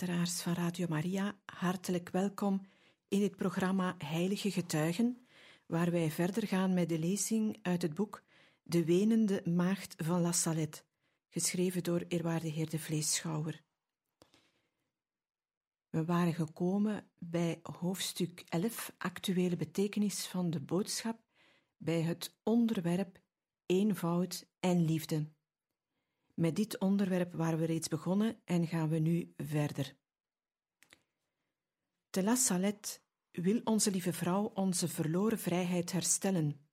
[0.00, 2.66] Luisteraars van Radio Maria, hartelijk welkom
[3.08, 5.26] in dit programma Heilige Getuigen,
[5.66, 8.22] waar wij verder gaan met de lezing uit het boek
[8.62, 10.32] De Wenende Maagd van La
[11.28, 13.62] geschreven door eerwaarde heer de Vleeschouwer.
[15.90, 21.18] We waren gekomen bij hoofdstuk 11, actuele betekenis van de boodschap,
[21.76, 23.20] bij het onderwerp
[23.66, 25.33] eenvoud en liefde.
[26.34, 29.96] Met dit onderwerp waren we reeds begonnen en gaan we nu verder.
[32.10, 36.68] De La Salette wil onze lieve vrouw onze verloren vrijheid herstellen.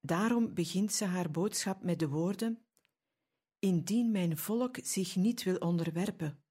[0.00, 2.66] Daarom begint ze haar boodschap met de woorden:
[3.58, 6.44] Indien mijn volk zich niet wil onderwerpen.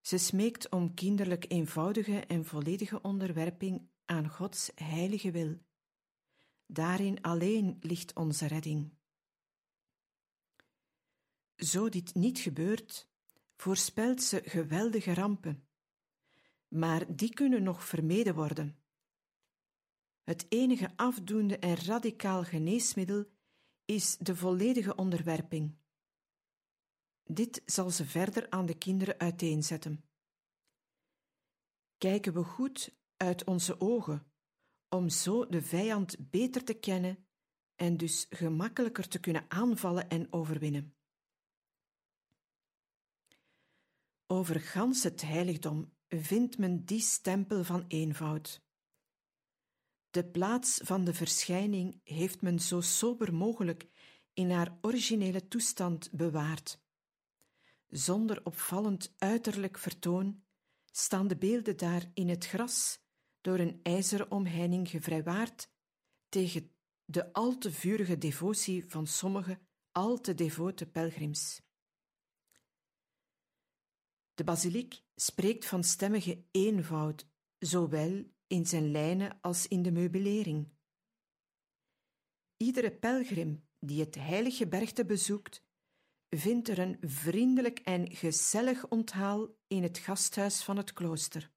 [0.00, 5.58] Ze smeekt om kinderlijk eenvoudige en volledige onderwerping aan Gods heilige wil.
[6.66, 8.92] Daarin alleen ligt onze redding.
[11.56, 13.08] Zo dit niet gebeurt,
[13.56, 15.68] voorspelt ze geweldige rampen.
[16.68, 18.78] Maar die kunnen nog vermeden worden.
[20.22, 23.24] Het enige afdoende en radicaal geneesmiddel
[23.84, 25.76] is de volledige onderwerping.
[27.24, 30.04] Dit zal ze verder aan de kinderen uiteenzetten.
[31.98, 34.32] Kijken we goed uit onze ogen,
[34.88, 37.26] om zo de vijand beter te kennen
[37.74, 40.94] en dus gemakkelijker te kunnen aanvallen en overwinnen.
[44.34, 48.62] Over gans het heiligdom vindt men die stempel van eenvoud.
[50.10, 53.86] De plaats van de verschijning heeft men zo sober mogelijk
[54.32, 56.80] in haar originele toestand bewaard.
[57.88, 60.42] Zonder opvallend uiterlijk vertoon
[60.90, 62.98] staan de beelden daar in het gras,
[63.40, 65.68] door een ijzeren omheining gevrijwaard,
[66.28, 66.72] tegen
[67.04, 69.58] de al te vurige devotie van sommige
[69.92, 71.63] al te devote pelgrims.
[74.34, 77.26] De basiliek spreekt van stemmige eenvoud,
[77.58, 80.68] zowel in zijn lijnen als in de meubilering.
[82.56, 85.62] Iedere pelgrim die het heilige bergte bezoekt,
[86.28, 91.52] vindt er een vriendelijk en gezellig onthaal in het gasthuis van het klooster.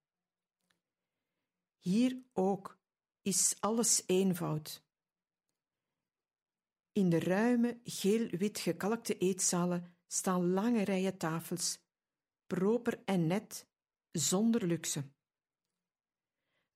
[1.77, 2.79] Hier ook
[3.21, 4.85] is alles eenvoud.
[6.91, 11.79] In de ruime, geel-wit gekalkte eetzalen staan lange rijen tafels
[12.47, 13.67] proper en net,
[14.11, 15.11] zonder luxe.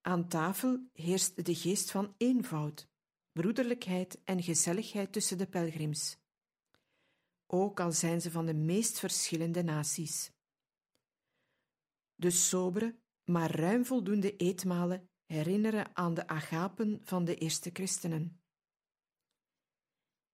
[0.02, 2.90] Aan tafel heerst de geest van eenvoud,
[3.32, 6.22] broederlijkheid en gezelligheid tussen de pelgrims,
[7.54, 10.32] ook al zijn ze van de meest verschillende naties.
[12.16, 18.42] De sobere, maar ruim voldoende eetmalen herinneren aan de agapen van de eerste christenen.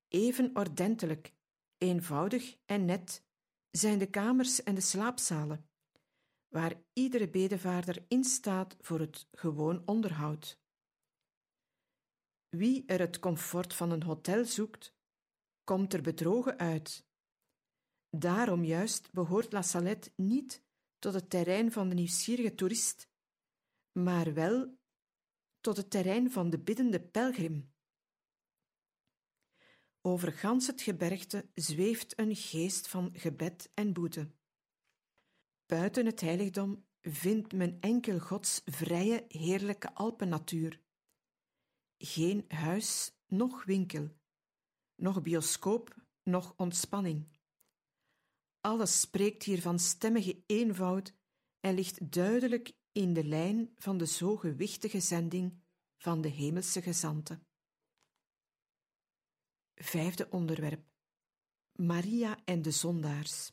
[0.07, 1.33] Even ordentelijk,
[1.77, 3.26] eenvoudig en net
[3.71, 5.69] zijn de kamers en de slaapzalen,
[6.47, 10.59] waar iedere bedevaarder instaat voor het gewoon onderhoud.
[12.49, 14.95] Wie er het comfort van een hotel zoekt,
[15.63, 17.05] komt er bedrogen uit.
[18.09, 20.63] Daarom juist behoort La Salette niet
[20.99, 23.09] tot het terrein van de nieuwsgierige toerist,
[23.91, 24.77] maar wel
[25.59, 27.71] tot het terrein van de biddende pelgrim.
[30.07, 34.31] Over gans het gebergte zweeft een geest van gebed en boete.
[35.65, 40.81] Buiten het heiligdom vindt men enkel Gods vrije, heerlijke Alpennatuur.
[41.97, 44.09] Geen huis, noch winkel,
[44.95, 47.27] noch bioscoop, noch ontspanning.
[48.61, 51.13] Alles spreekt hier van stemmige eenvoud
[51.59, 55.61] en ligt duidelijk in de lijn van de zo gewichtige zending
[55.97, 57.46] van de hemelse gezanten.
[59.79, 60.85] Vijfde onderwerp:
[61.71, 63.51] Maria en de zondaars.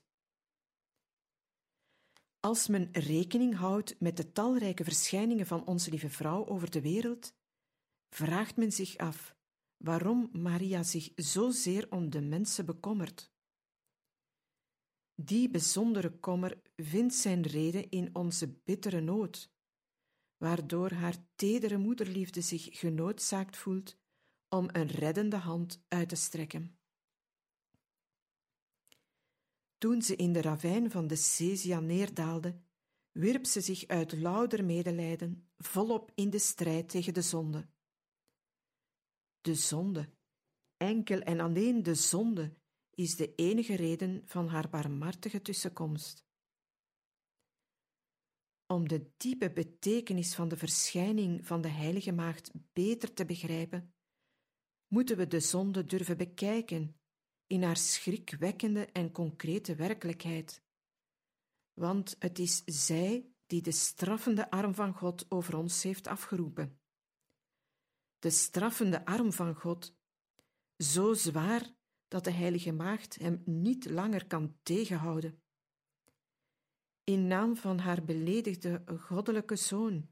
[2.40, 7.34] Als men rekening houdt met de talrijke verschijningen van onze lieve vrouw over de wereld,
[8.08, 9.36] vraagt men zich af
[9.76, 13.32] waarom Maria zich zozeer om de mensen bekommert.
[15.14, 19.52] Die bijzondere kommer vindt zijn reden in onze bittere nood,
[20.36, 24.02] waardoor haar tedere moederliefde zich genoodzaakt voelt
[24.54, 26.78] om een reddende hand uit te strekken.
[29.78, 32.60] Toen ze in de ravijn van de Cesia neerdaalde,
[33.12, 37.68] wierp ze zich uit louter medelijden volop in de strijd tegen de zonde.
[39.40, 40.10] De zonde,
[40.76, 42.56] enkel en alleen de zonde,
[42.90, 46.24] is de enige reden van haar barmhartige tussenkomst.
[48.66, 53.93] Om de diepe betekenis van de verschijning van de Heilige Maagd beter te begrijpen,
[54.94, 56.96] moeten we de zonde durven bekijken
[57.46, 60.62] in haar schrikwekkende en concrete werkelijkheid.
[61.72, 66.78] Want het is zij die de straffende arm van God over ons heeft afgeroepen.
[68.18, 69.96] De straffende arm van God,
[70.78, 71.74] zo zwaar
[72.08, 75.42] dat de Heilige Maagd hem niet langer kan tegenhouden.
[77.04, 80.08] In naam van haar beledigde goddelijke zoon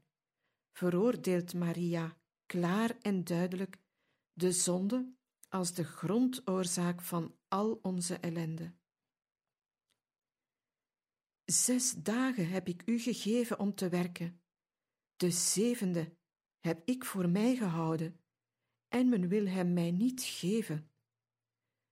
[0.71, 3.82] veroordeelt Maria klaar en duidelijk
[4.33, 5.13] de zonde
[5.49, 8.73] als de grondoorzaak van al onze ellende.
[11.45, 14.41] Zes dagen heb ik u gegeven om te werken,
[15.15, 16.17] de zevende
[16.59, 18.19] heb ik voor mij gehouden,
[18.87, 20.91] en men wil hem mij niet geven.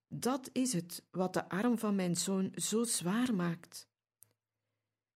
[0.08, 3.90] Dat is het wat de arm van mijn zoon zo zwaar maakt.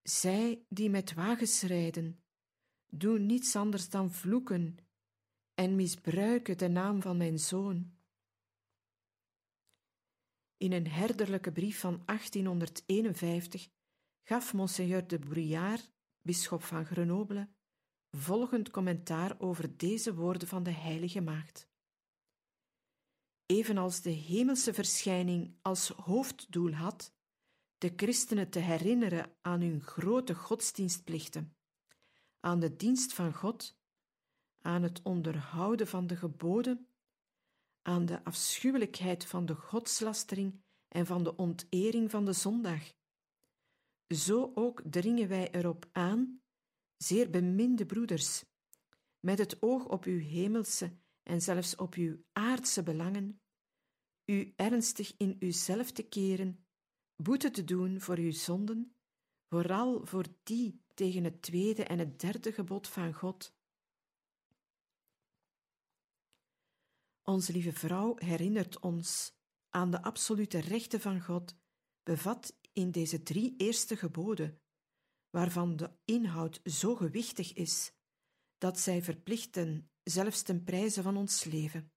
[0.02, 2.24] Zij die met wagens rijden,
[2.86, 4.85] doen niets anders dan vloeken
[5.56, 7.94] en misbruiken de naam van mijn zoon.
[10.56, 13.68] In een herderlijke brief van 1851
[14.22, 15.92] gaf Monseigneur de Brouillard,
[16.22, 17.48] bisschop van Grenoble,
[18.10, 21.68] volgend commentaar over deze woorden van de Heilige Maagd.
[23.46, 27.14] Evenals de hemelse verschijning als hoofddoel had
[27.78, 31.56] de christenen te herinneren aan hun grote godsdienstplichten,
[32.40, 33.75] aan de dienst van God,
[34.66, 36.88] aan het onderhouden van de geboden,
[37.82, 42.92] aan de afschuwelijkheid van de godslastering en van de ontering van de zondag.
[44.14, 46.40] Zo ook dringen wij erop aan,
[46.96, 48.44] zeer beminde broeders,
[49.20, 53.40] met het oog op uw hemelse en zelfs op uw aardse belangen,
[54.24, 56.66] u ernstig in uzelf te keren
[57.16, 58.96] boete te doen voor uw zonden,
[59.48, 63.55] vooral voor die tegen het tweede en het derde gebod van God.
[67.28, 69.34] Onze lieve vrouw herinnert ons
[69.68, 71.56] aan de absolute rechten van God,
[72.02, 74.60] bevat in deze drie eerste geboden,
[75.30, 77.92] waarvan de inhoud zo gewichtig is
[78.58, 81.92] dat zij verplichten zelfs ten prijze van ons leven.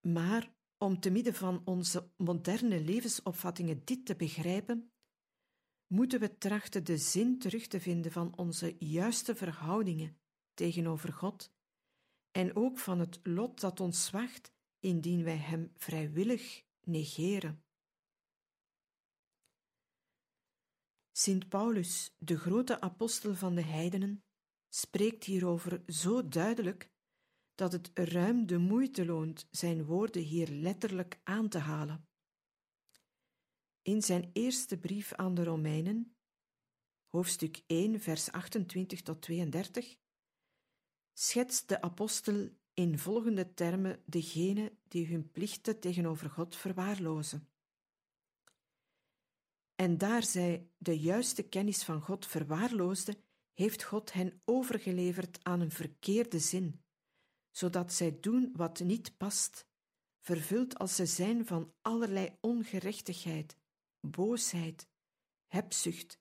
[0.00, 4.92] Maar om te midden van onze moderne levensopvattingen dit te begrijpen,
[5.86, 10.18] moeten we trachten de zin terug te vinden van onze juiste verhoudingen
[10.54, 11.53] tegenover God
[12.36, 17.64] en ook van het lot dat ons wacht indien wij Hem vrijwillig negeren.
[21.12, 24.24] Sint Paulus, de grote apostel van de heidenen,
[24.68, 26.90] spreekt hierover zo duidelijk
[27.54, 32.08] dat het ruim de moeite loont zijn woorden hier letterlijk aan te halen.
[33.82, 36.16] In zijn eerste brief aan de Romeinen,
[37.08, 39.96] hoofdstuk 1, vers 28 tot 32,
[41.14, 47.48] schetst de apostel in volgende termen degene die hun plichten tegenover God verwaarlozen.
[49.74, 53.16] En daar zij de juiste kennis van God verwaarloosden,
[53.52, 56.84] heeft God hen overgeleverd aan een verkeerde zin
[57.56, 59.66] zodat zij doen wat niet past,
[60.20, 63.56] vervuld als ze zijn van allerlei ongerechtigheid,
[64.00, 64.88] boosheid,
[65.46, 66.20] hebzucht,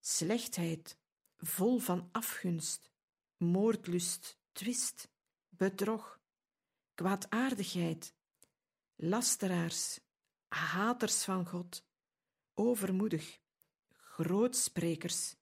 [0.00, 0.98] slechtheid,
[1.36, 2.89] vol van afgunst,
[3.40, 5.08] moordlust, twist,
[5.48, 6.20] bedrog,
[6.94, 8.14] kwaadaardigheid,
[8.96, 10.00] lasteraars,
[10.48, 11.84] haters van God,
[12.54, 13.40] overmoedig,
[13.96, 15.36] grootsprekers,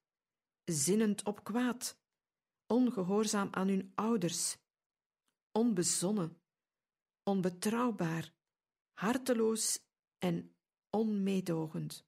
[0.64, 1.98] zinnend op kwaad,
[2.66, 4.56] ongehoorzaam aan hun ouders,
[5.52, 6.40] onbezonnen,
[7.22, 8.34] onbetrouwbaar,
[8.92, 9.80] harteloos
[10.18, 10.56] en
[10.90, 12.06] onmeedogend.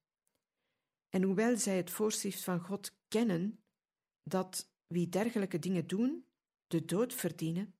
[1.09, 3.63] En hoewel zij het voorschrift van God kennen
[4.23, 6.25] dat wie dergelijke dingen doen,
[6.67, 7.75] de dood verdienen,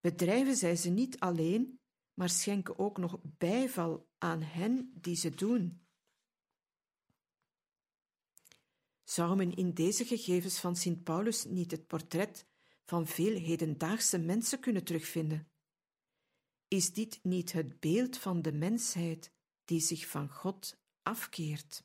[0.00, 1.80] bedrijven zij ze niet alleen,
[2.14, 5.80] maar schenken ook nog bijval aan hen die ze doen.
[9.04, 12.46] Zou men in deze gegevens van Sint Paulus niet het portret
[12.84, 15.48] van veel hedendaagse mensen kunnen terugvinden.
[16.68, 19.32] Is dit niet het beeld van de mensheid
[19.64, 21.84] die zich van God afkeert?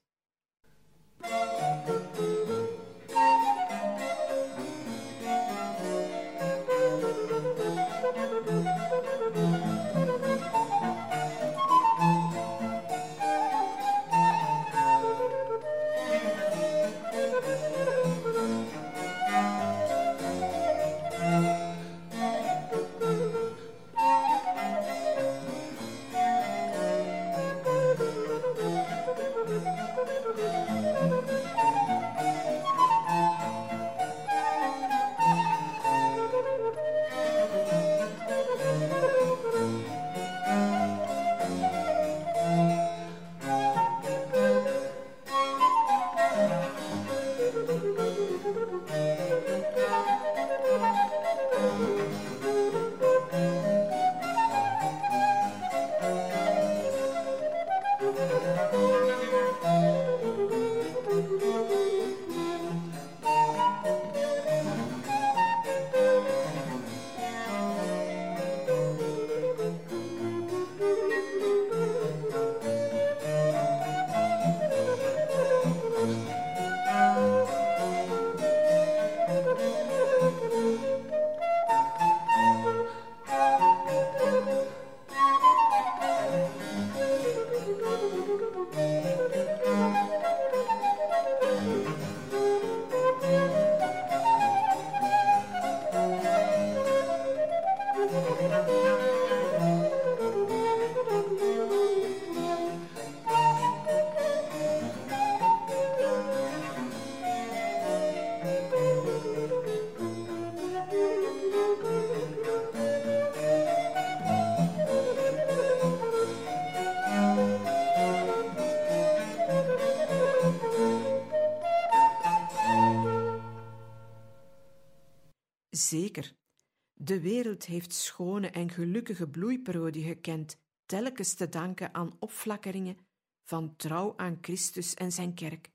[127.07, 132.97] De wereld heeft schone en gelukkige bloeiperiode gekend, telkens te danken aan opflakkeringen
[133.43, 135.69] van trouw aan Christus en zijn kerk.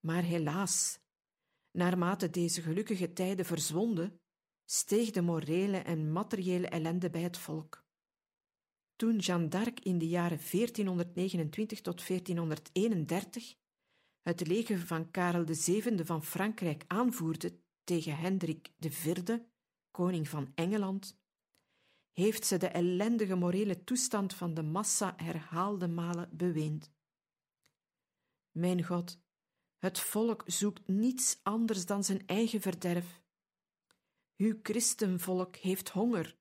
[0.00, 0.98] Maar helaas,
[1.70, 4.20] naarmate deze gelukkige tijden verzwonden,
[4.64, 7.84] steeg de morele en materiële ellende bij het volk.
[8.96, 13.54] Toen Jeanne d'Arc in de jaren 1429 tot 1431
[14.22, 19.22] het leger van Karel VII van Frankrijk aanvoerde tegen Hendrik IV,
[19.92, 21.16] koning van Engeland,
[22.12, 26.92] heeft ze de ellendige morele toestand van de massa herhaalde malen beweend.
[28.50, 29.18] Mijn God,
[29.78, 33.22] het volk zoekt niets anders dan zijn eigen verderf.
[34.36, 36.36] Uw christenvolk heeft honger.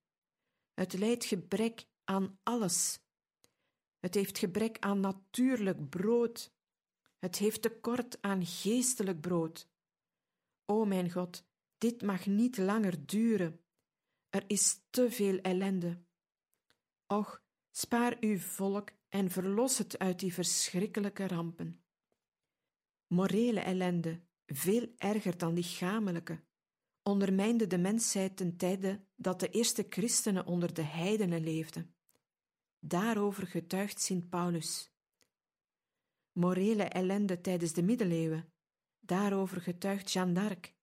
[0.74, 3.00] Het lijdt gebrek aan alles.
[4.00, 6.53] Het heeft gebrek aan natuurlijk brood.
[7.20, 9.70] Het heeft tekort aan geestelijk brood.
[10.65, 11.46] O mijn God,
[11.82, 13.60] dit mag niet langer duren.
[14.30, 16.02] Er is te veel ellende.
[17.08, 21.84] Och, spaar uw volk en verlos het uit die verschrikkelijke rampen.
[23.08, 26.44] Morele ellende, veel erger dan lichamelijke,
[27.04, 31.96] ondermijnde de mensheid ten tijde dat de eerste christenen onder de heidenen leefden.
[32.80, 34.92] Daarover getuigt Sint Paulus.
[36.32, 38.54] Morele ellende tijdens de middeleeuwen,
[39.00, 40.80] daarover getuigt Jeanne d'Arc.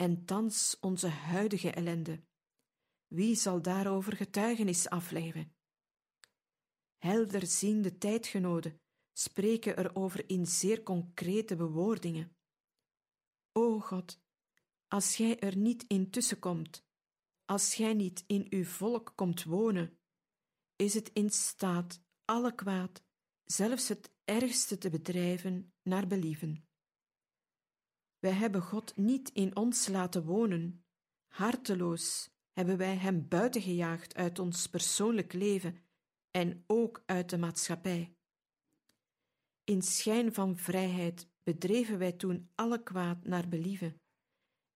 [0.00, 2.22] En thans onze huidige ellende.
[3.06, 5.54] Wie zal daarover getuigenis afleggen?
[6.98, 8.80] Helderziende tijdgenoten
[9.12, 12.36] spreken erover in zeer concrete bewoordingen.
[13.52, 14.20] O God,
[14.88, 16.86] als Gij er niet intussen komt,
[17.44, 19.98] als Gij niet in uw volk komt wonen,
[20.76, 23.02] is het in staat alle kwaad,
[23.44, 26.69] zelfs het ergste te bedrijven naar believen.
[28.20, 30.84] Wij hebben God niet in ons laten wonen,
[31.28, 35.78] harteloos hebben wij Hem buitengejaagd uit ons persoonlijk leven
[36.30, 38.14] en ook uit de maatschappij.
[39.64, 44.00] In schijn van vrijheid bedreven wij toen alle kwaad naar believen,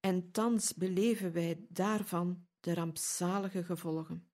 [0.01, 4.29] en thans beleven wij daarvan de rampzalige gevolgen.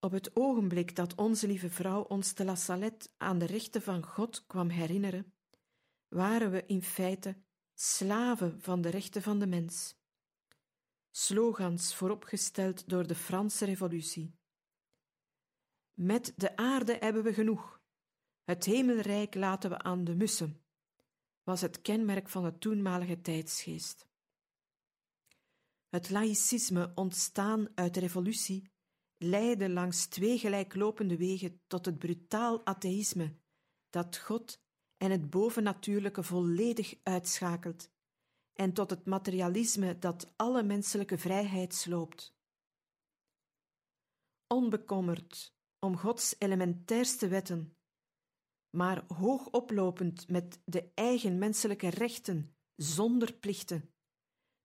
[0.00, 4.06] Op het ogenblik dat onze lieve vrouw ons te La Salette aan de rechten van
[4.06, 5.32] God kwam herinneren,
[6.08, 7.36] waren we in feite
[7.74, 9.96] slaven van de rechten van de mens.
[11.10, 14.38] Slogans vooropgesteld door de Franse Revolutie.
[15.92, 17.82] Met de aarde hebben we genoeg.
[18.44, 20.64] Het hemelrijk laten we aan de mussen,
[21.42, 24.08] was het kenmerk van de toenmalige tijdsgeest.
[25.88, 28.70] Het laïcisme, ontstaan uit de revolutie,
[29.16, 33.36] leidde langs twee gelijklopende wegen tot het brutaal atheïsme,
[33.90, 34.63] dat God
[35.04, 37.92] en het bovennatuurlijke volledig uitschakelt,
[38.52, 42.36] en tot het materialisme dat alle menselijke vrijheid sloopt.
[44.46, 47.76] Onbekommerd om Gods elementairste wetten,
[48.70, 53.94] maar hoog oplopend met de eigen menselijke rechten zonder plichten,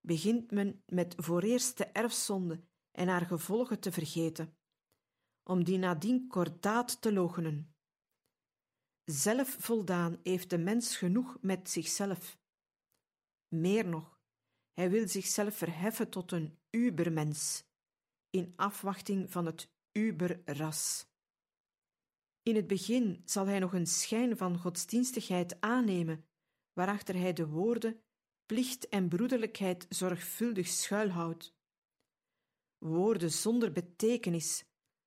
[0.02, 4.58] begint men met vooreerst de erfzonde en haar gevolgen te vergeten,
[5.44, 7.74] om die nadien kordaat te logenen.
[9.12, 12.38] Zelf voldaan heeft de mens genoeg met zichzelf.
[13.48, 14.22] Meer nog,
[14.74, 17.64] hij wil zichzelf verheffen tot een ubermens,
[18.30, 21.08] in afwachting van het uberras.
[22.44, 26.26] In het begin zal hij nog een schijn van godsdienstigheid aannemen,
[26.74, 28.04] waarachter hij de woorden
[28.46, 31.54] plicht en broederlijkheid zorgvuldig schuilhoudt
[32.78, 34.66] woorden zonder betekenis,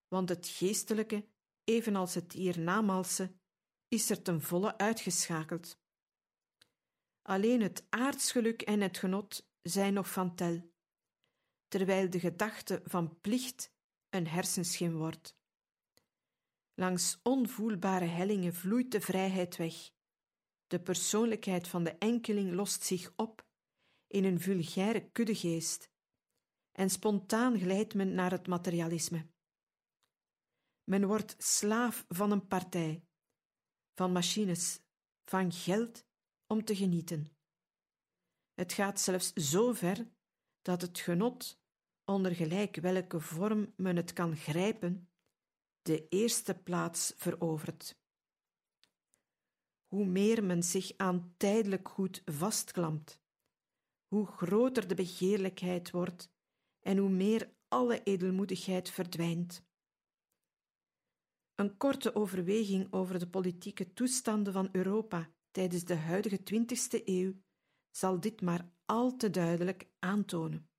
[0.09, 1.29] want het geestelijke,
[1.65, 3.21] evenals het hiernamaals,
[3.93, 5.81] is er ten volle uitgeschakeld.
[7.23, 10.71] Alleen het aardsgeluk en het genot zijn nog van tel,
[11.69, 13.73] terwijl de gedachte van plicht
[14.09, 15.37] een hersenschim wordt.
[16.75, 19.75] Langs onvoelbare hellingen vloeit de vrijheid weg.
[20.67, 23.47] De persoonlijkheid van de enkeling lost zich op
[24.07, 25.91] in een vulgaire kuddegeest,
[26.73, 29.27] en spontaan glijdt men naar het materialisme.
[30.85, 33.05] Men wordt slaaf van een partij,
[33.95, 34.81] van machines,
[35.25, 36.05] van geld
[36.47, 37.37] om te genieten.
[38.55, 40.07] Het gaat zelfs zo ver
[40.63, 41.61] dat het genot,
[42.05, 45.09] onder gelijk welke vorm men het kan grijpen,
[45.83, 48.01] de eerste plaats verovert.
[49.87, 53.21] Hoe meer men zich aan tijdelijk goed vastklampt,
[54.07, 56.31] hoe groter de begeerlijkheid wordt
[56.81, 59.65] en hoe meer alle edelmoedigheid verdwijnt.
[61.63, 67.35] Een korte overweging over de politieke toestanden van Europa tijdens de huidige twintigste eeuw
[67.91, 70.71] zal dit maar al te duidelijk aantonen.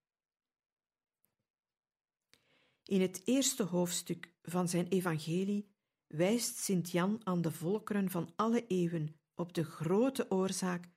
[2.83, 5.69] In het eerste hoofdstuk van zijn evangelie
[6.07, 10.89] wijst Sint Jan aan de volkeren van alle eeuwen op de grote oorzaak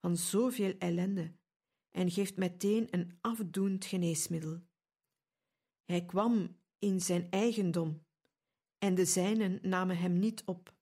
[0.00, 1.34] van zoveel ellende
[1.90, 4.60] en geeft meteen een afdoend geneesmiddel.
[5.84, 8.06] Hij kwam in zijn eigendom
[8.78, 10.74] en de zijnen namen hem niet op.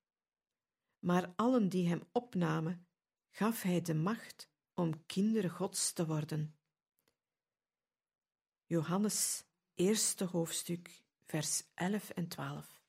[0.99, 2.87] Maar allen die hem opnamen,
[3.31, 6.59] gaf hij de macht om kinderen Gods te worden.
[8.65, 12.85] Johannes, eerste hoofdstuk, vers 11 en 12.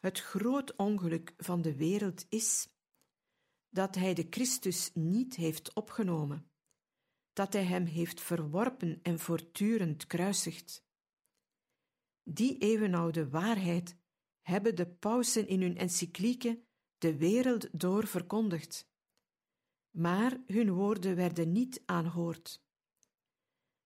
[0.00, 2.68] Het groot ongeluk van de wereld is
[3.68, 6.50] dat hij de Christus niet heeft opgenomen,
[7.32, 10.84] dat hij hem heeft verworpen en voortdurend kruisigt.
[12.24, 13.96] Die eeuwenoude waarheid
[14.40, 16.64] hebben de pausen in hun encyclieken
[16.98, 18.88] de wereld door verkondigd.
[19.90, 22.62] Maar hun woorden werden niet aanhoord.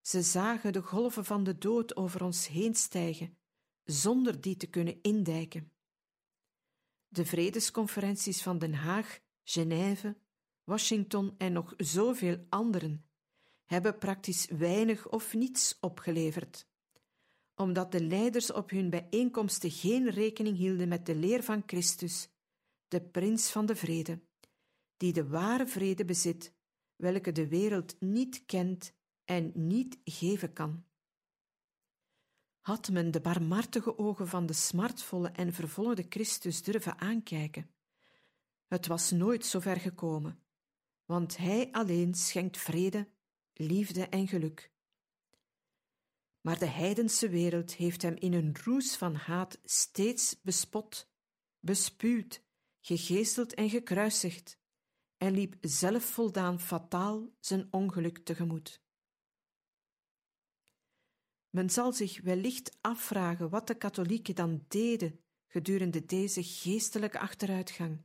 [0.00, 3.38] Ze zagen de golven van de dood over ons heen stijgen,
[3.84, 5.72] zonder die te kunnen indijken.
[7.08, 10.16] De vredesconferenties van Den Haag, Genève,
[10.64, 13.06] Washington en nog zoveel anderen
[13.64, 16.66] hebben praktisch weinig of niets opgeleverd
[17.56, 22.28] omdat de leiders op hun bijeenkomsten geen rekening hielden met de leer van Christus,
[22.88, 24.20] de prins van de vrede,
[24.96, 26.54] die de ware vrede bezit,
[26.96, 30.84] welke de wereld niet kent en niet geven kan.
[32.60, 37.70] Had men de barmhartige ogen van de smartvolle en vervolgde Christus durven aankijken,
[38.66, 40.42] het was nooit zo ver gekomen,
[41.04, 43.08] want Hij alleen schenkt vrede,
[43.52, 44.74] liefde en geluk
[46.46, 51.10] maar de heidense wereld heeft hem in een roes van haat steeds bespot,
[51.60, 52.42] bespuwd,
[52.80, 54.58] gegeesteld en gekruisigd,
[55.16, 58.82] en liep zelf voldaan fataal zijn ongeluk tegemoet.
[61.50, 68.04] Men zal zich wellicht afvragen wat de katholieken dan deden gedurende deze geestelijke achteruitgang.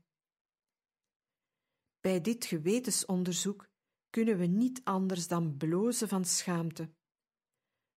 [1.99, 3.69] Bij dit gewetensonderzoek
[4.09, 6.93] kunnen we niet anders dan blozen van schaamte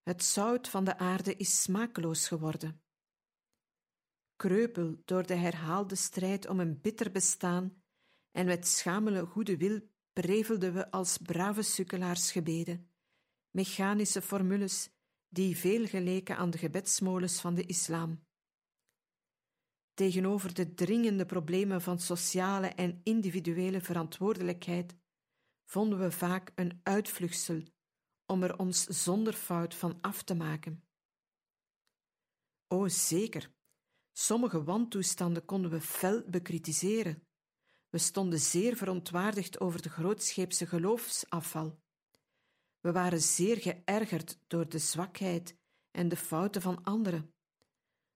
[0.05, 2.83] het zout van de aarde is smakeloos geworden.
[4.37, 7.83] Kreupel door de herhaalde strijd om een bitter bestaan
[8.31, 9.81] en met schamele goede wil
[10.13, 12.91] prevelden we als brave sukkelaars gebeden,
[13.51, 14.91] mechanische formules
[15.29, 18.25] die veel geleken aan de gebedsmolens van de islam.
[19.95, 24.97] Tegenover de dringende problemen van sociale en individuele verantwoordelijkheid
[25.65, 27.63] vonden we vaak een uitvluchtsel
[28.27, 30.85] om er ons zonder fout van af te maken.
[32.69, 33.51] O zeker,
[34.13, 37.27] sommige wantoestanden konden we fel bekritiseren.
[37.89, 41.79] We stonden zeer verontwaardigd over de grootscheepse geloofsafval.
[42.81, 45.57] We waren zeer geërgerd door de zwakheid
[45.91, 47.35] en de fouten van anderen,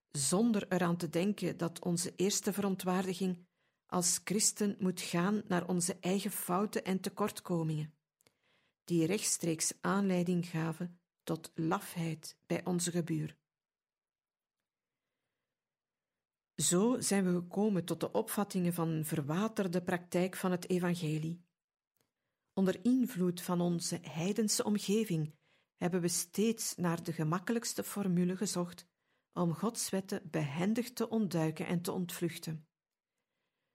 [0.07, 3.47] zonder eraan te denken dat onze eerste verontwaardiging
[3.85, 7.98] als christen moet gaan naar onze eigen fouten en tekortkomingen
[8.89, 13.37] die rechtstreeks aanleiding gaven tot lafheid bij onze gebuur.
[16.55, 21.43] Zo zijn we gekomen tot de opvattingen van een verwaterde praktijk van het evangelie.
[22.53, 25.35] Onder invloed van onze heidense omgeving
[25.75, 28.87] hebben we steeds naar de gemakkelijkste formule gezocht
[29.33, 32.67] om Gods wetten behendig te ontduiken en te ontvluchten.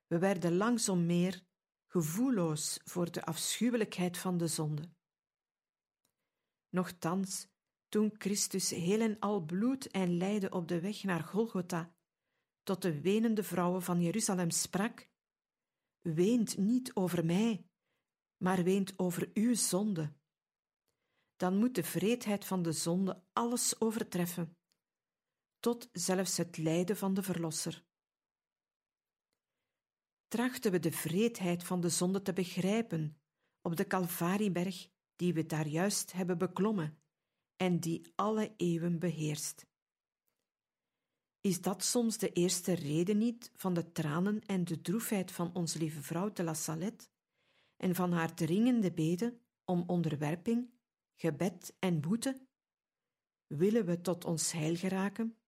[0.06, 1.44] We werden langzaam meer
[1.86, 4.93] gevoelloos voor de afschuwelijkheid van de zonde.
[6.74, 7.48] Nochtans,
[7.88, 11.94] toen Christus heel en al bloed en lijden op de weg naar Golgotha,
[12.62, 15.08] tot de wenende vrouwen van Jeruzalem sprak:
[16.00, 17.66] Weent niet over mij,
[18.36, 20.12] maar weent over uw zonde.
[21.36, 24.56] Dan moet de vreedheid van de zonde alles overtreffen,
[25.58, 27.84] tot zelfs het lijden van de Verlosser.
[30.28, 33.20] Trachten we de vreedheid van de zonde te begrijpen
[33.60, 36.98] op de Calvarieberg die we daar juist hebben beklommen
[37.56, 39.66] en die alle eeuwen beheerst.
[41.40, 45.78] Is dat soms de eerste reden niet van de tranen en de droefheid van onze
[45.78, 47.08] lieve vrouw de La Salette
[47.76, 50.70] en van haar dringende beden om onderwerping,
[51.14, 52.46] gebed en boete?
[53.46, 55.38] Willen we tot ons heil geraken?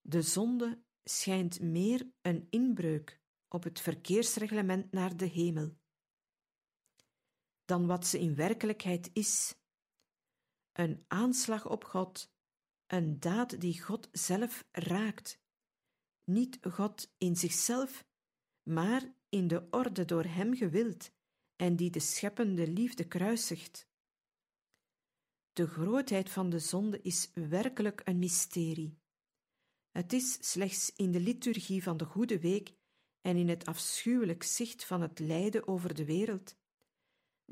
[0.00, 5.79] De zonde schijnt meer een inbreuk op het verkeersreglement naar de hemel
[7.70, 9.54] dan wat ze in werkelijkheid is.
[10.72, 12.32] Een aanslag op God,
[12.86, 15.40] een daad die God zelf raakt.
[16.24, 18.06] Niet God in zichzelf,
[18.62, 21.12] maar in de orde door Hem gewild
[21.56, 23.88] en die de scheppende liefde kruisigt.
[25.52, 28.98] De grootheid van de zonde is werkelijk een mysterie.
[29.90, 32.74] Het is slechts in de liturgie van de Goede Week
[33.20, 36.58] en in het afschuwelijk zicht van het lijden over de wereld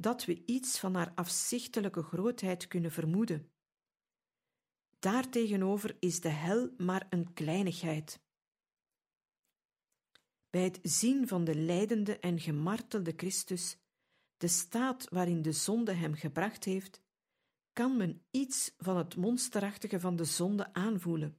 [0.00, 3.50] dat we iets van haar afzichtelijke grootheid kunnen vermoeden.
[4.98, 8.20] Daartegenover is de hel maar een kleinigheid.
[10.50, 13.76] Bij het zien van de lijdende en gemartelde Christus,
[14.36, 17.02] de staat waarin de zonde hem gebracht heeft,
[17.72, 21.38] kan men iets van het monsterachtige van de zonde aanvoelen.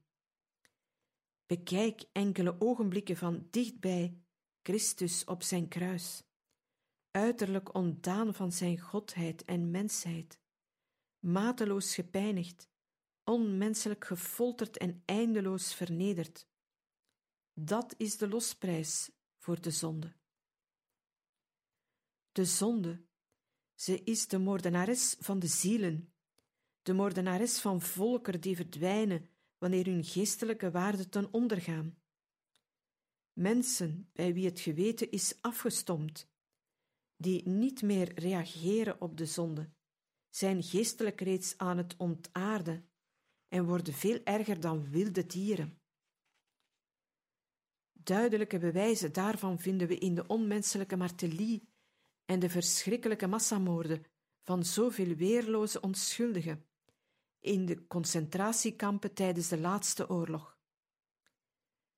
[1.45, 4.17] Bekijk enkele ogenblikken van dichtbij
[4.62, 6.24] Christus op zijn kruis,
[7.20, 10.40] uiterlijk ontdaan van zijn godheid en mensheid,
[11.20, 12.70] mateloos gepijnigd,
[13.24, 16.48] onmenselijk gefolterd en eindeloos vernederd.
[17.54, 20.16] Dat is de losprijs voor de zonde.
[22.32, 23.06] De zonde,
[23.76, 26.14] ze is de moordenares van de zielen,
[26.82, 31.98] de moordenares van volkeren die verdwijnen wanneer hun geestelijke waarden ten onder gaan.
[33.34, 36.29] Mensen bij wie het geweten is afgestompt,
[37.22, 39.70] die niet meer reageren op de zonde,
[40.30, 42.90] zijn geestelijk reeds aan het ontaarden
[43.48, 45.82] en worden veel erger dan wilde dieren.
[47.92, 51.70] Duidelijke bewijzen daarvan vinden we in de onmenselijke martelie
[52.26, 54.04] en de verschrikkelijke massamoorden
[54.42, 56.66] van zoveel weerloze onschuldigen
[57.40, 60.58] in de concentratiekampen tijdens de laatste oorlog.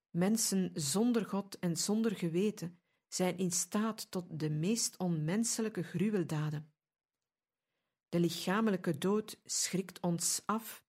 [0.10, 2.81] Mensen zonder God en zonder geweten
[3.13, 6.74] zijn in staat tot de meest onmenselijke gruweldaden.
[8.10, 10.86] De lichamelijke dood schrikt ons af,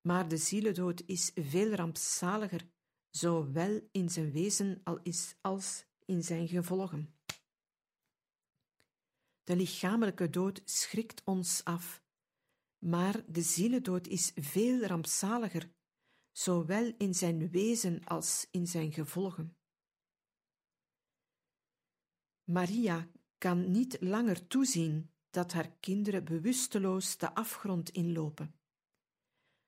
[0.00, 2.70] maar de zielendood is veel rampzaliger,
[3.10, 4.82] zowel in zijn wezen
[5.40, 7.14] als in zijn gevolgen.
[9.44, 12.02] De lichamelijke dood schrikt ons af,
[12.78, 15.72] maar de zielendood is veel rampzaliger,
[16.32, 19.56] zowel in zijn wezen als in zijn gevolgen.
[22.44, 28.54] Maria kan niet langer toezien dat haar kinderen bewusteloos de afgrond inlopen.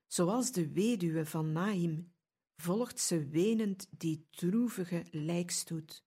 [0.07, 2.13] Zoals de weduwe van Naim
[2.55, 6.05] volgt ze wenend die droevige lijkstoet.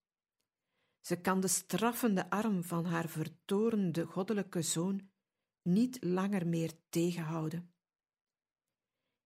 [1.01, 5.11] Ze kan de straffende arm van haar vertorende goddelijke zoon
[5.63, 7.73] niet langer meer tegenhouden.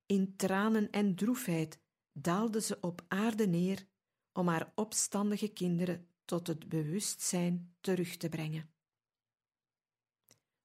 [0.06, 1.80] In tranen en droefheid
[2.12, 3.86] daalde ze op aarde neer
[4.32, 8.70] om haar opstandige kinderen tot het bewustzijn terug te brengen.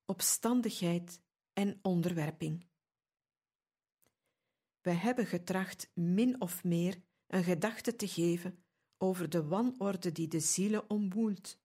[0.06, 1.22] Opstandigheid
[1.54, 2.68] en onderwerping.
[4.82, 8.64] We hebben getracht min of meer een gedachte te geven
[8.98, 11.60] over de wanorde die de zielen omwoelt,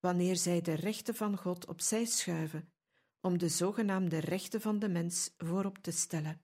[0.00, 2.72] wanneer zij de rechten van God opzij schuiven
[3.20, 6.42] om de zogenaamde rechten van de mens voorop te stellen.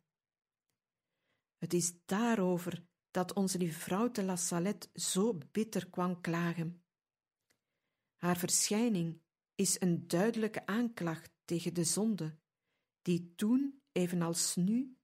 [1.56, 6.84] Het is daarover dat onze lieve vrouw te La Salette zo bitter kwam klagen.
[8.16, 9.20] Haar verschijning
[9.54, 12.38] is een duidelijke aanklacht tegen de zonde,
[13.02, 14.96] die toen, evenals nu,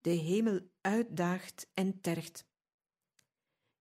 [0.00, 2.46] de hemel uitdaagt en tergt.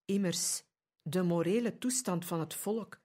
[0.06, 0.64] Immers,
[1.02, 3.02] de morele toestand van het volk,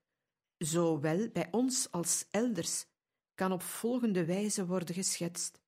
[0.58, 2.86] zowel bij ons als elders,
[3.34, 5.60] kan op volgende wijze worden geschetst.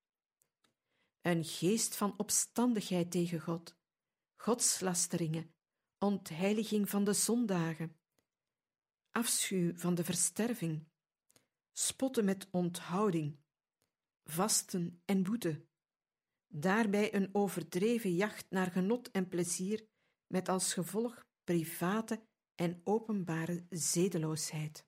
[1.20, 3.76] Een geest van opstandigheid tegen God,
[4.44, 5.54] godslasteringen,
[5.98, 7.96] ontheiliging van de zondagen,
[9.10, 10.88] afschuw van de versterving,
[11.72, 13.38] spotten met onthouding,
[14.24, 15.64] vasten en boete,
[16.46, 19.86] daarbij een overdreven jacht naar genot en plezier,
[20.26, 24.86] met als gevolg private en openbare zedeloosheid.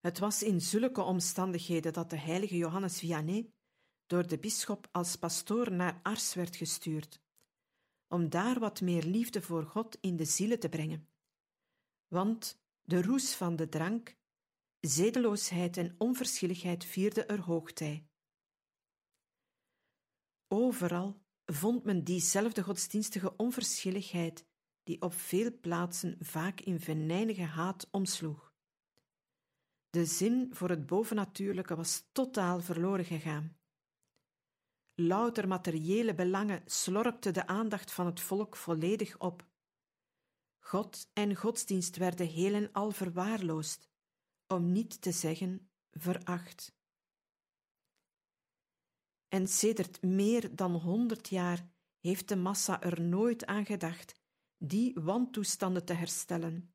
[0.00, 3.52] Het was in zulke omstandigheden dat de heilige Johannes Vianney
[4.06, 7.26] door de bisschop als pastoor naar Ars werd gestuurd,
[8.08, 11.08] om daar wat meer liefde voor God in de zielen te brengen.
[12.08, 14.16] Want de roes van de drank,
[14.80, 18.06] zedeloosheid en onverschilligheid vierden er hoogtij.
[20.48, 24.46] Overal vond men diezelfde godsdienstige onverschilligheid
[24.82, 28.52] die op veel plaatsen vaak in venijnige haat omsloeg.
[29.90, 33.57] De zin voor het bovennatuurlijke was totaal verloren gegaan.
[35.00, 39.46] Louter materiële belangen slorpten de aandacht van het volk volledig op.
[40.58, 43.88] God en godsdienst werden heel en al verwaarloosd,
[44.46, 46.76] om niet te zeggen veracht.
[49.28, 51.68] En sedert meer dan honderd jaar
[52.00, 54.14] heeft de massa er nooit aan gedacht
[54.56, 56.74] die wantoestanden te herstellen,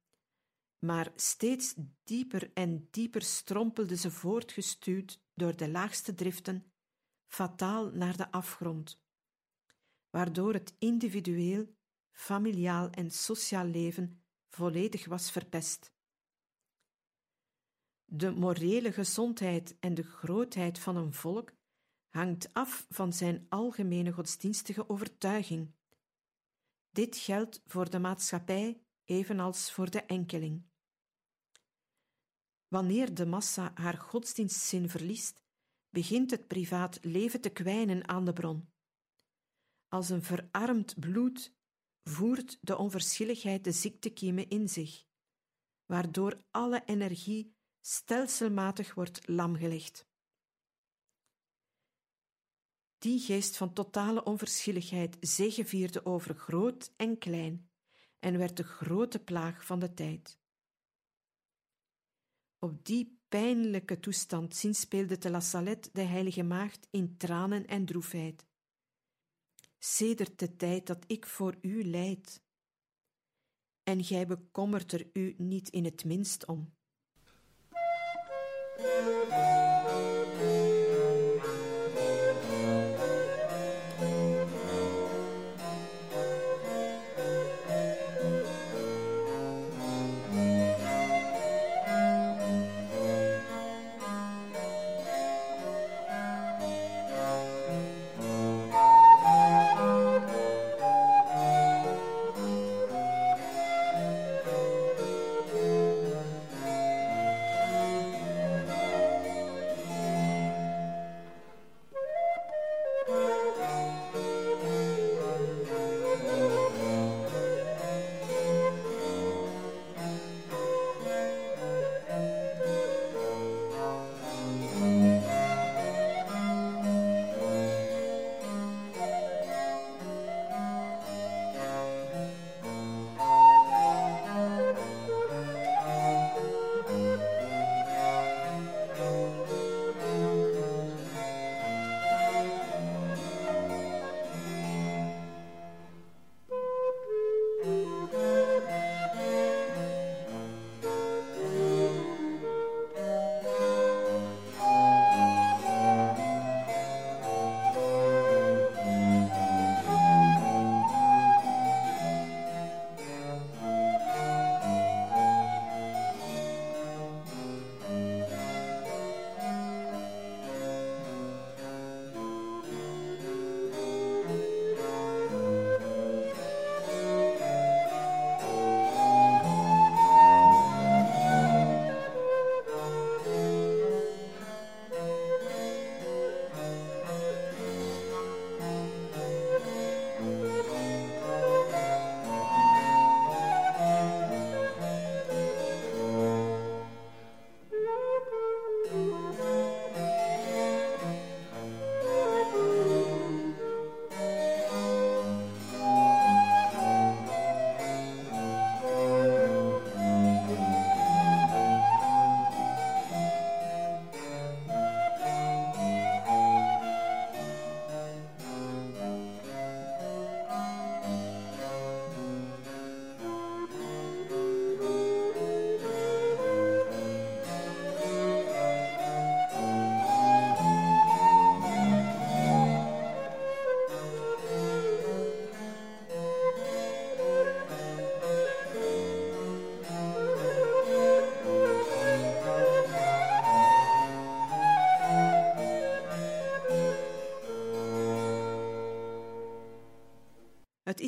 [0.80, 6.73] maar steeds dieper en dieper strompelde ze voortgestuwd door de laagste driften,
[7.34, 9.02] fataal naar de afgrond,
[10.10, 11.76] waardoor het individueel,
[12.12, 15.94] familiaal en sociaal leven volledig was verpest.
[18.06, 21.54] De morele gezondheid en de grootheid van een volk
[22.10, 25.74] hangt af van zijn algemene godsdienstige overtuiging.
[26.90, 30.64] Dit geldt voor de maatschappij evenals voor de enkeling.
[32.68, 35.43] Wanneer de massa haar godsdienstzin verliest,
[35.94, 38.70] begint het privaat leven te kwijnen aan de bron.
[39.88, 41.54] Als een verarmd bloed
[42.04, 45.06] voert de onverschilligheid de ziektekiemen in zich,
[45.86, 50.08] waardoor alle energie stelselmatig wordt lamgelegd.
[52.98, 57.72] Die geest van totale onverschilligheid zegevierde over groot en klein
[58.20, 60.40] en werd de grote plaag van de tijd.
[62.60, 68.46] Op die pijnlijke toestand zinspeelde te La Salette de heilige maagd in tranen en droefheid.
[69.80, 72.42] Sedert de tijd dat ik voor u lijd.
[73.84, 76.74] En gij bekommert er u niet in het minst om.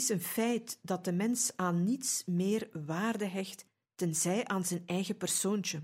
[0.05, 3.65] Is een feit dat de mens aan niets meer waarde hecht
[3.95, 5.83] tenzij aan zijn eigen persoontje.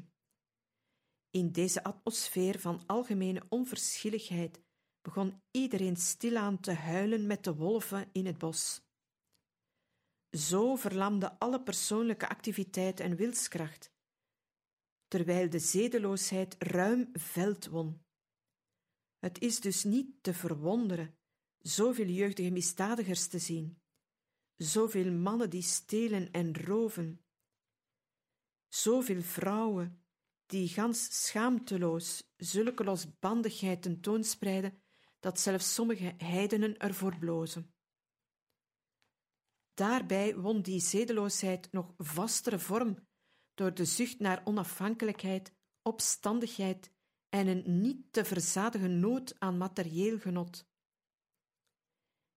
[1.29, 4.59] In deze atmosfeer van algemene onverschilligheid
[5.01, 8.81] begon iedereen stilaan te huilen met de wolven in het bos.
[10.31, 13.91] Zo verlamde alle persoonlijke activiteit en wilskracht,
[15.07, 18.01] terwijl de zedeloosheid ruim veld won.
[19.19, 21.15] Het is dus niet te verwonderen
[21.57, 23.80] zoveel jeugdige misdadigers te zien
[24.63, 27.25] zoveel mannen die stelen en roven,
[28.67, 30.03] zoveel vrouwen
[30.45, 34.81] die gans schaamteloos zulke losbandigheid tentoonspreiden
[35.19, 37.73] dat zelfs sommige heidenen ervoor blozen.
[39.73, 43.07] Daarbij won die zedeloosheid nog vastere vorm
[43.53, 46.91] door de zucht naar onafhankelijkheid, opstandigheid
[47.29, 50.70] en een niet te verzadigen nood aan materieel genot.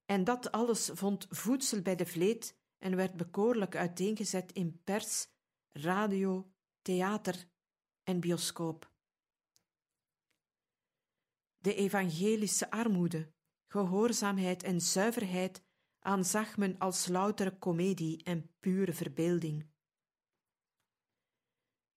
[0.05, 5.27] En dat alles vond voedsel bij de vleet en werd bekoorlijk uiteengezet in pers,
[5.73, 7.49] radio, theater
[8.03, 8.93] en bioscoop.
[11.59, 13.33] De evangelische armoede,
[13.67, 15.65] gehoorzaamheid en zuiverheid
[15.99, 19.73] aanzag men als loutere komedie en pure verbeelding.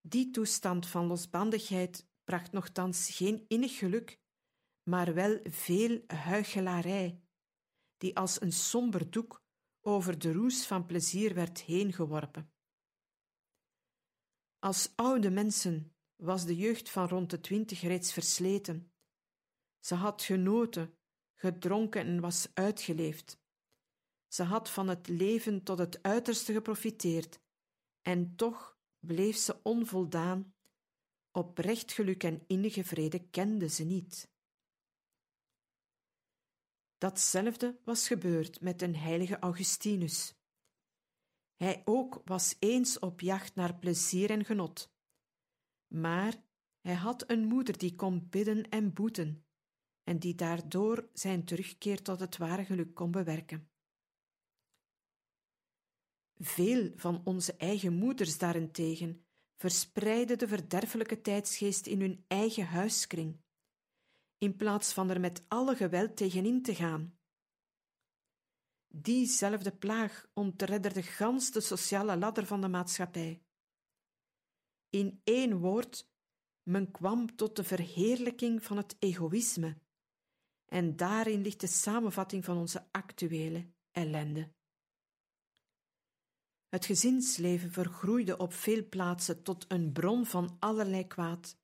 [0.01, 4.19] Die toestand van losbandigheid bracht nogthans geen innig geluk,
[4.83, 7.21] maar wel veel huichelarij,
[7.97, 9.43] die als een somber doek
[9.81, 12.51] over de roes van plezier werd heengeworpen.
[14.59, 18.91] Als oude mensen was de jeugd van rond de twintig reeds versleten.
[19.79, 20.97] Ze had genoten,
[21.33, 23.39] gedronken en was uitgeleefd.
[24.27, 27.39] Ze had van het leven tot het uiterste geprofiteerd,
[28.01, 30.55] en toch bleef ze onvoldaan.
[31.31, 34.29] Oprecht geluk en innige vrede kende ze niet.
[36.97, 40.35] Datzelfde was gebeurd met een heilige Augustinus.
[41.55, 44.93] Hij ook was eens op jacht naar plezier en genot.
[45.87, 46.43] Maar
[46.81, 49.45] hij had een moeder die kon bidden en boeten,
[50.03, 53.69] en die daardoor zijn terugkeer tot het ware geluk kon bewerken.
[56.35, 63.41] Veel van onze eigen moeders daarentegen verspreiden de verderfelijke tijdsgeest in hun eigen huiskring,
[64.37, 67.17] in plaats van er met alle geweld tegenin te gaan.
[68.87, 73.41] Diezelfde plaag ontredderde gans de sociale ladder van de maatschappij.
[74.89, 76.09] In één woord,
[76.63, 79.77] men kwam tot de verheerlijking van het egoïsme,
[80.65, 84.51] en daarin ligt de samenvatting van onze actuele ellende.
[86.67, 91.57] Het gezinsleven vergroeide op veel plaatsen tot een bron van allerlei kwaad.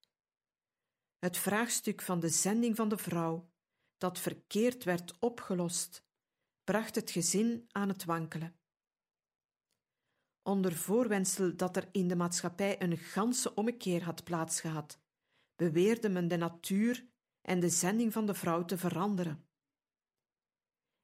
[1.24, 3.52] Het vraagstuk van de zending van de vrouw,
[3.98, 6.06] dat verkeerd werd opgelost,
[6.64, 8.56] bracht het gezin aan het wankelen.
[10.41, 15.00] Onder voorwendsel dat er in de maatschappij een ganse ommekeer had plaatsgehad,
[15.56, 17.08] beweerde men de natuur
[17.41, 19.47] en de zending van de vrouw te veranderen.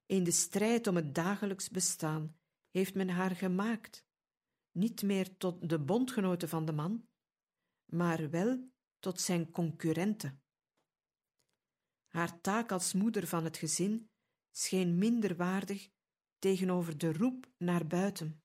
[0.05, 2.39] In de strijd om het dagelijks bestaan
[2.69, 4.05] heeft men haar gemaakt,
[4.71, 7.07] niet meer tot de bondgenote van de man,
[7.85, 8.69] maar wel
[8.99, 10.37] tot zijn concurrente.
[12.07, 14.09] Haar taak als moeder van het gezin
[14.51, 15.89] scheen minder waardig
[16.39, 18.43] tegenover de roep naar buiten.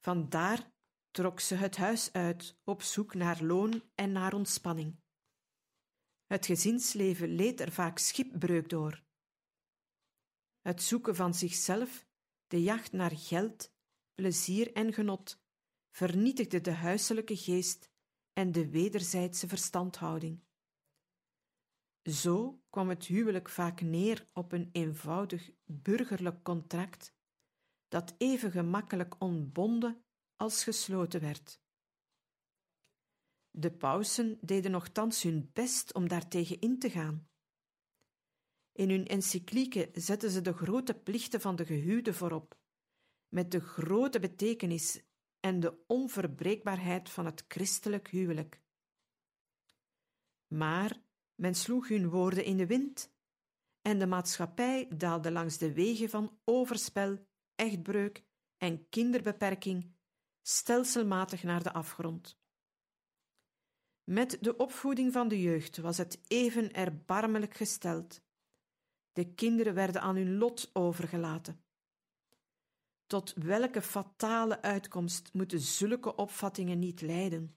[0.00, 0.72] Vandaar
[1.10, 5.00] trok ze het huis uit op zoek naar loon en naar ontspanning.
[6.26, 9.04] Het gezinsleven leed er vaak schipbreuk door.
[10.60, 12.06] Het zoeken van zichzelf,
[12.46, 13.72] de jacht naar geld,
[14.14, 15.40] plezier en genot
[15.90, 17.90] vernietigde de huiselijke geest
[18.38, 20.44] en de wederzijdse verstandhouding.
[22.02, 27.14] Zo kwam het huwelijk vaak neer op een eenvoudig burgerlijk contract
[27.88, 30.04] dat even gemakkelijk ontbonden
[30.36, 31.60] als gesloten werd.
[33.50, 37.28] De pausen deden nogthans hun best om daartegen in te gaan.
[38.72, 42.58] In hun encyclieken zetten ze de grote plichten van de gehuwde voorop,
[43.28, 45.07] met de grote betekenis
[45.40, 48.60] en de onverbreekbaarheid van het christelijk huwelijk.
[50.46, 51.02] Maar
[51.34, 53.12] men sloeg hun woorden in de wind
[53.82, 58.24] en de maatschappij daalde langs de wegen van overspel, echtbreuk
[58.56, 59.96] en kinderbeperking
[60.42, 62.40] stelselmatig naar de afgrond.
[64.04, 68.22] Met de opvoeding van de jeugd was het even erbarmelijk gesteld.
[69.12, 71.62] De kinderen werden aan hun lot overgelaten.
[73.08, 77.56] Tot welke fatale uitkomst moeten zulke opvattingen niet leiden?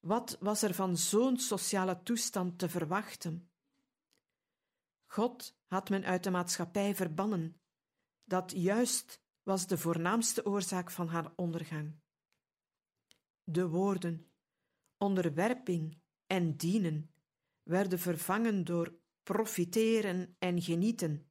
[0.00, 3.50] Wat was er van zo'n sociale toestand te verwachten?
[5.06, 7.60] God had men uit de maatschappij verbannen.
[8.24, 12.00] Dat juist was de voornaamste oorzaak van haar ondergang.
[13.44, 14.32] De woorden
[14.96, 17.14] onderwerping en dienen
[17.62, 21.29] werden vervangen door profiteren en genieten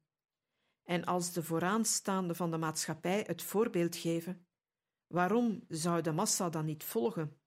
[0.90, 4.46] en als de vooraanstaande van de maatschappij het voorbeeld geven,
[5.06, 7.40] waarom zou de massa dan niet volgen?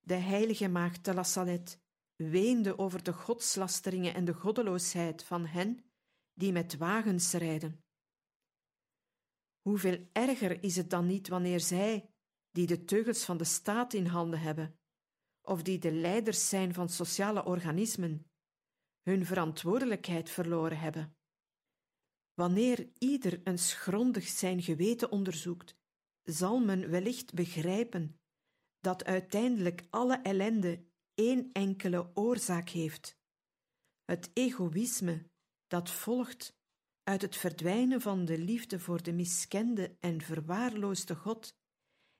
[0.00, 1.58] De heilige maagd de La
[2.16, 5.84] weende over de godslasteringen en de goddeloosheid van hen
[6.32, 7.84] die met wagens rijden.
[9.60, 12.10] Hoeveel erger is het dan niet wanneer zij,
[12.50, 14.78] die de teugels van de staat in handen hebben,
[15.40, 18.30] of die de leiders zijn van sociale organismen,
[19.02, 21.14] hun verantwoordelijkheid verloren hebben?
[22.40, 25.74] Wanneer ieder eens grondig zijn geweten onderzoekt,
[26.22, 28.20] zal men wellicht begrijpen
[28.78, 30.84] dat uiteindelijk alle ellende
[31.14, 33.16] één enkele oorzaak heeft:
[34.04, 35.30] het egoïsme
[35.66, 36.56] dat volgt
[37.02, 41.54] uit het verdwijnen van de liefde voor de miskende en verwaarloosde God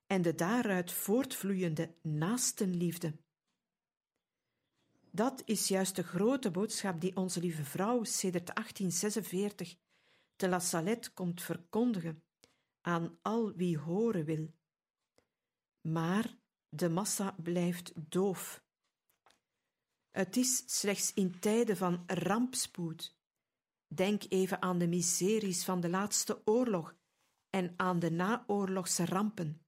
[0.07, 3.19] en de daaruit voortvloeiende naastenliefde.
[5.11, 9.80] Dat is juist de grote boodschap die onze lieve vrouw sedert 1846
[10.41, 12.25] te La Salette komt verkondigen
[12.81, 14.55] aan al wie horen wil.
[15.81, 16.39] Maar
[16.69, 18.65] de massa blijft doof.
[20.11, 23.17] Het is slechts in tijden van rampspoed.
[23.87, 26.97] Denk even aan de miseries van de laatste oorlog
[27.51, 29.67] en aan de naoorlogse rampen,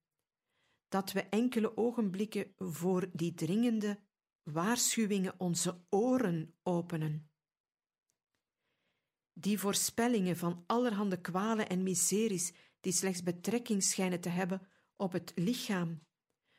[0.89, 4.03] dat we enkele ogenblikken voor die dringende
[4.43, 7.32] waarschuwingen onze oren openen.
[9.33, 14.67] Die voorspellingen van allerhande kwalen en miseries die slechts betrekking schijnen te hebben
[14.97, 16.03] op het lichaam,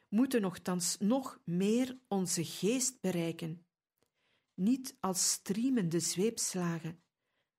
[0.09, 3.65] moeten nogthans nog meer onze geest bereiken,
[4.53, 7.03] niet als striemende zweepslagen,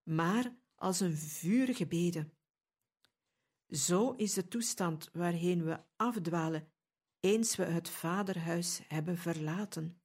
[0.03, 2.31] maar als een vurige bede.
[3.69, 6.69] Zo is de toestand waarheen we afdwalen
[7.21, 10.01] eens we het vaderhuis hebben verlaten.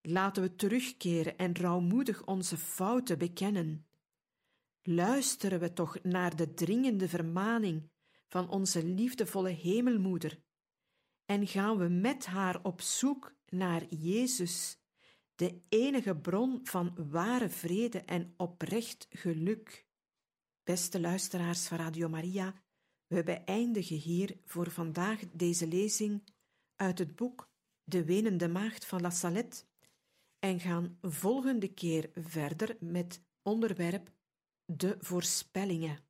[0.00, 3.86] Laten we terugkeren en rouwmoedig onze fouten bekennen.
[4.82, 7.90] Luisteren we toch naar de dringende vermaning
[8.28, 10.42] van onze liefdevolle hemelmoeder
[11.24, 14.78] en gaan we met haar op zoek naar Jezus,
[15.34, 19.86] de enige bron van ware vrede en oprecht geluk.
[20.64, 22.62] Beste luisteraars van Radio Maria,
[23.06, 26.24] we beëindigen hier voor vandaag deze lezing
[26.76, 27.50] uit het boek
[27.84, 29.64] De Wenende Maagd van La Salette
[30.38, 34.10] en gaan volgende keer verder met onderwerp
[34.76, 36.04] De voorspellingen.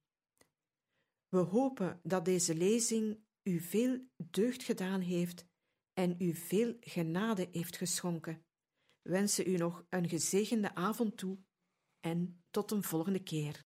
[1.29, 5.47] We hopen dat deze lezing u veel deugd gedaan heeft
[5.93, 8.45] en u veel genade heeft geschonken.
[9.03, 11.39] Wensen u nog een gezegende avond toe
[12.01, 13.65] en tot een volgende keer.